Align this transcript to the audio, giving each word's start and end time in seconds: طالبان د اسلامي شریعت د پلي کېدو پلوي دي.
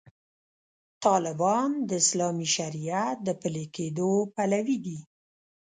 طالبان 1.05 1.69
د 1.87 1.89
اسلامي 2.03 2.47
شریعت 2.55 3.17
د 3.27 3.29
پلي 3.41 3.65
کېدو 3.75 4.11
پلوي 4.35 4.77
دي. 4.85 4.99